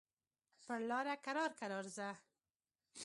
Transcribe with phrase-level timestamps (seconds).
[0.63, 2.09] پر لاره کرار کرار ځه.